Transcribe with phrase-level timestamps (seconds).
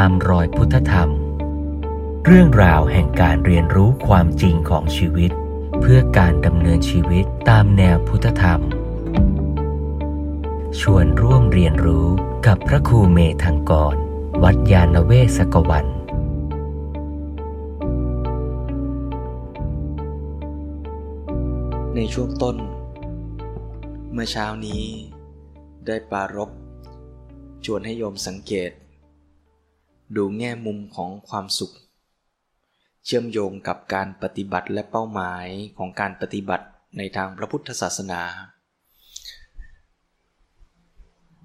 [0.00, 1.10] ตามรอยพุทธธรรม
[2.26, 5.30] เรื่องราวแห่งการเรียนรู้ความจริงของชีวิต
[5.80, 8.60] เพื่อการดำเนินชีวิตตามแนวพุทธธรรม
[10.80, 12.06] ชวนร่วมเรียนรู้
[12.46, 13.96] กับพระครูเมธังกร
[14.42, 15.86] วัดยาณเวศกวัน
[21.94, 22.56] ในช่วงต้น
[24.12, 24.84] เมื่อเช้านี้
[25.86, 26.50] ได้ปรารบ
[27.64, 28.72] ชวนให้โยมสังเกต
[30.16, 31.72] ดูแง่มุมของความสุข
[33.04, 35.46] เชื่อมโยงกับการปฏิบัติและเป้าหมาย
[35.78, 36.66] ของการปฏิบัติ
[36.98, 38.22] ในทางพระพุทธศาสนา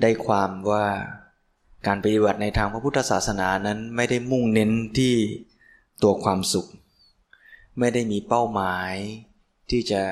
[0.00, 0.86] ได้ความว่า
[1.86, 5.14] การปฏิบัติในทางพระพุทธศาสนานั้นไม่ได้มุ่งเน้นที่
[6.02, 6.68] ตัวความสุข
[7.78, 8.94] ไม่ได้มีเป้าหมาย
[9.70, 10.02] ที่จะ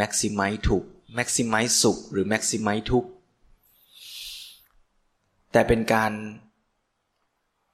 [0.00, 0.84] maximize ถูก
[1.16, 3.10] maximize สุขหรือ maximize ทุกข์
[5.52, 6.12] แต่เป็นการ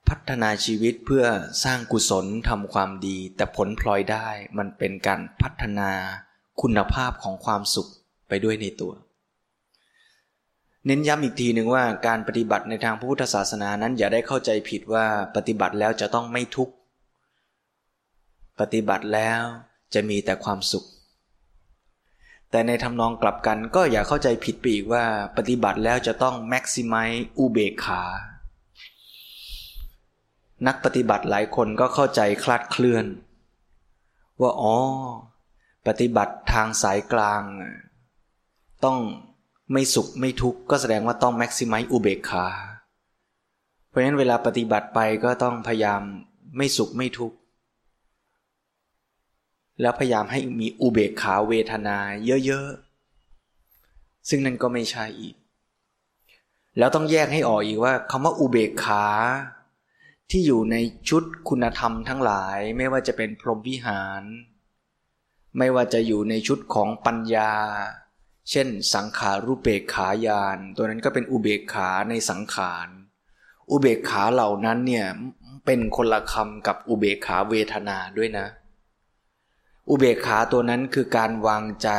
[0.09, 1.25] พัฒนาชีวิตเพื่อ
[1.63, 5.91] สร้างกุศลทำความดี แต่ผลพลอยได้มันเป็นการพัฒนา
[6.61, 7.89] คุณภาพของความสุข
[8.27, 8.93] ไปด้วยในตัว
[10.85, 15.05] เน้นย้ำอีกทีหนึ่งว่าการปฏิบัติในทางพระพุทธศาสนานั้นอย่าได้เข้าใจผิดว่า
[15.35, 16.73] ปฏิบัติแล้วจะต้องไม่ทุกข์
[18.59, 19.41] ปฏิบัติแล้ว
[19.93, 20.85] จะมีแต่ความสุข
[22.51, 25.05] แต่ในทำนองกลับกันก็อย่าเข้าใจผิดไปอีกว่า
[25.37, 28.03] ปฏิบัติแล้วจะต้องแม็กซิมัยอุเบกขา
[30.67, 33.05] นักปฏิบัติหลายคนก็เข้าใจคลาดเคลื่อน
[34.41, 34.75] ว่าอ๋อ
[35.87, 37.41] ปฏิบัติทางสายกลาง
[38.85, 38.99] ต้อง
[39.71, 42.47] ไม่สุขไม่ทุกข์ก็แสดงว่าต้องแม็กซิมัยอุเบกขา
[43.87, 46.01] เพราะฉะนั้นเวลาปฏิบัติไปก็ต้องพยายาม
[46.57, 47.37] ไม่สุขไม่ทุกข์
[49.81, 51.97] แล้วพยายามให้มีอุเบกขาเวทนา
[52.45, 55.35] เยอะๆ ซึ่งนั่นก็ไม่ใช่อีก
[56.77, 59.05] แล้วต้องแยกให้ออกอีกว่าคำว่าอุเบกขา
[60.29, 60.75] ที่อยู่ใน
[61.09, 64.23] ชุดคุณธรรมทั้งหลายไม่ว่าจะเป็นพรหมวิหาร
[65.57, 67.53] ไม่ว่าจะอยู่ในชุดของปัญญา
[68.49, 72.87] เช่น สังขารูปเบกขายาน ตัวนั้นก็เป็นอุเบกขาในสังขาร
[73.71, 75.07] อุเบกขาเหล่านั้นเนี่ย
[75.65, 78.47] เป็นคนละคำกับอุเบกขาเวทนาด้วยนะ
[79.89, 81.89] อุเบกขาตัวนั้นคือการวางใจ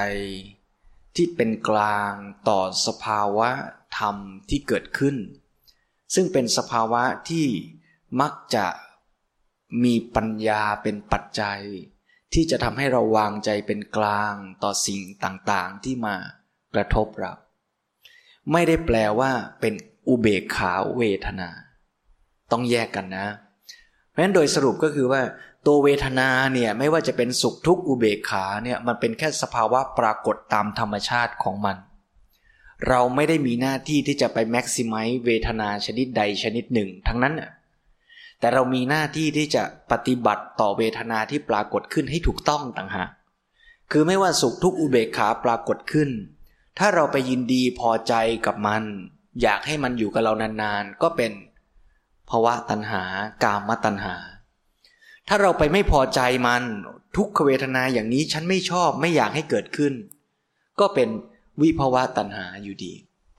[1.16, 2.12] ที่เป็นกลาง
[2.48, 3.50] ต่อสภาวะ
[3.98, 4.16] ธรรม
[4.48, 5.16] ที่เกิดขึ้น
[6.14, 7.46] ซึ่งเป็นสภาวะที่
[8.20, 8.66] มักจะ
[9.84, 11.60] มีปัญญาเป็นปัจจัย
[12.32, 16.14] ที่จะทำให้เราวางใจเป็นกลางต่อสิ่งต่างๆที่มา
[16.74, 17.32] กระทบเรา
[18.52, 19.30] ไม่ได้แปลว่า
[19.60, 19.74] เป็น
[20.08, 21.50] อุเบกขาเวทนา
[22.52, 23.26] ต้องแยกกันนะ
[24.08, 25.22] เพราะฉะนั้นโดยสรุปก็คือว่า
[25.66, 31.76] ตัวเวทนาเนี่ยไม่ว่าจะเป็นสุขทุกข์อุเบกขาเนี่ยมันเป็นแค่สภาวะปรากฏตามธรรมชาติของมัน
[32.88, 37.50] เราไม่ได้มีหน้าที่ที่จะไปแม็กซิมัยเวทนาชนิดใดชนิดหนึ่ง ทั้งนั้นน่ะ
[38.44, 43.10] แต่เรามีหน้าที่ที่จะปฏิบัติต่อเวทนาที่ปรากฏขึ้นให้ถูกต้องต่างหาก
[43.90, 46.10] คือไม่ว่าสุขทุกอุเบกขาปรากฏขึ้น
[46.78, 48.14] ถ้าเราไปยินดีพอใจ
[48.46, 48.82] กับมัน
[49.42, 51.32] อยากให้มันอยู่กับเรานานๆ ก็เป็น
[52.30, 53.02] ภาวะตัณหา
[53.44, 54.14] กามตัณหา
[55.28, 56.62] ถ้าเราไปไม่พอใจมัน
[57.16, 59.92] ทุกขเวทนาอย่างนี้ฉันไม่ชอบไม่อยากให้เกิดขึ้น
[60.80, 61.08] ก็เป็น
[61.60, 62.92] วิภาวะตัณหาอยู่ดี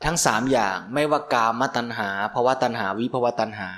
[0.05, 3.71] ทั้งสามอย่างไม่ว่ากามตัณหาภาวะตัณหาวิภาวะตัณหา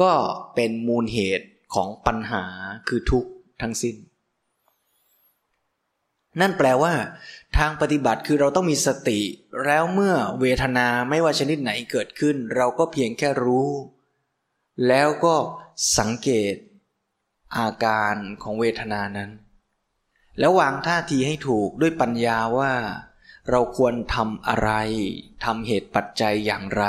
[0.00, 0.12] ก็
[0.54, 2.44] เป็นมูลเหตุของปัญหา
[2.88, 3.30] คือทุกข์
[3.62, 3.96] ทั้งสิ้น
[6.40, 6.94] นั่นแปลว่า
[7.56, 9.20] ทางปฏิบัติคือเราต้องมีสติ
[9.64, 13.68] แล้วเมื่อเวทนาไม่ว่าชนิดไหนเกิดขึ้น เราก็เพียงแค่รู้
[14.88, 15.36] แล้วก็
[15.98, 16.54] สังเกต
[17.56, 19.30] อาการของเวทนานั้น
[20.38, 22.72] แล้ววางท่าทีให้ถูกด้วยปัญญาว่า
[23.50, 24.70] เราควรทำอะไร
[25.44, 26.84] ทำเหตุปัจจัยอย่างไร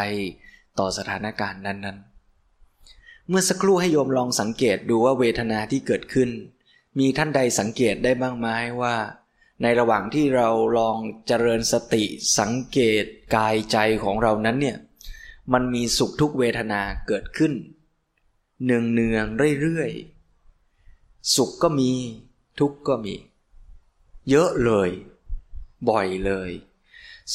[0.79, 2.04] ต่อสถานการณ์นั้นๆ
[3.29, 6.29] เมื่อสักครู่ให้โยมลองสังเกตดูว่าเวทนาที่เกิดขึ้น
[6.99, 8.47] มีท่านใดสังเกตได้บ้างไหม
[8.81, 8.95] ว่า
[9.61, 10.97] ในระหว่างที่เราลอง
[11.27, 12.03] เจริญสติ
[12.39, 13.03] สังเกต
[13.35, 14.77] กายใจของเรานั้นเนี่ย
[15.53, 17.53] มันมีสุขทุกเวทนาเกิดขึ้น
[18.63, 19.25] เนืองเนือง
[19.61, 21.91] เรื่อยๆ สุขก็มี
[22.59, 23.15] ทุกข์ก็มี
[24.29, 24.89] เยอะเลย
[25.89, 26.49] บ่อยเลย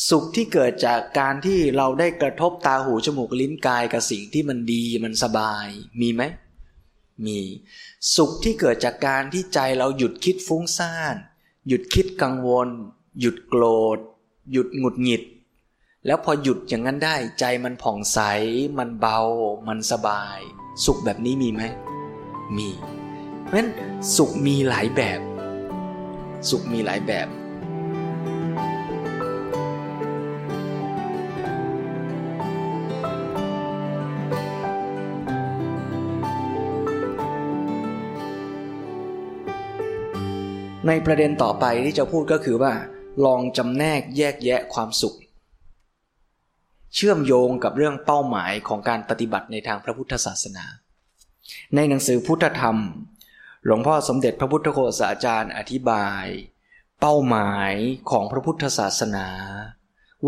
[0.09, 5.69] สุขที่เกิดจากการที่เราได้กระทบตาหูจมูกลิ้นกายกับสิ่งที่มันดีมันสบาย
[6.01, 6.23] มีไหม
[7.27, 7.41] มี
[8.17, 11.15] สุขที่เกิดจากการที่ใจเราหยุดคิดฟุ้งซ่าน
[11.69, 12.69] หยุดคิดกังวล
[13.21, 13.65] หยุดโกร
[13.97, 13.99] ธ
[14.53, 15.23] หยุดหงุดหงิด
[16.07, 18.19] แล้วพอหยุดอย่างนั้นได้ใจมันผ่องใส
[18.79, 19.21] มันเบา
[19.69, 20.39] มันสบาย
[20.85, 21.63] สุขแบบนี้มีไหม
[22.57, 22.69] มี
[23.45, 23.69] เพราะฉะนั้น
[24.17, 25.21] สุขมีหลายแบบ
[26.49, 27.29] สุขมีหลายแบบ
[40.87, 42.73] ในประเด็นต่อไปที่จะพูดก็คือว่า
[43.25, 45.17] ลองจำแนกแยกแยะความสุข
[46.94, 50.65] เชื่อมโยงกับเรื่องเป้าหมายของการปฏิบัติในทางพระพุทธศาสนา
[51.75, 52.77] ในหนังสือพุทธธรรม
[53.65, 56.25] หลวงพ่อสมเด็จพระพุทธโฆษาจารย์อธิบาย
[57.00, 57.73] เป้าหมาย
[58.11, 59.29] ของพระพุทธศาสนา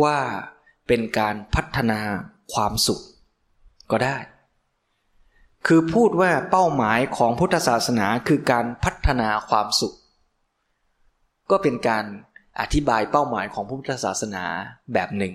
[0.02, 0.19] ว่า
[0.87, 2.00] เป็นการพัฒนา
[2.52, 3.02] ความสุข
[3.90, 4.16] ก็ได้
[5.66, 9.94] คือพูดว่าเป้าหมายของพุทธศาสนาคือการพัฒนาความสุข
[11.50, 12.04] ก็เป็นการ
[12.60, 14.44] อธิบายเป้าหมายของพุทธศาสนา
[14.92, 15.34] แบบหนึ่ง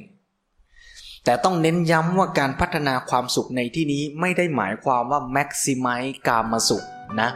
[1.26, 6.84] แต่ต้องเน้นย้ำว่าการพัฒนาความสุขในที่นี้ไม่ได้หมายความว่า maximize กามสุข
[7.22, 7.30] นะ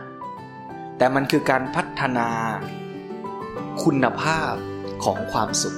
[0.98, 2.28] แต่มันคือการพัฒนา
[3.84, 4.54] คุณภาพ
[5.04, 5.78] ของความสุข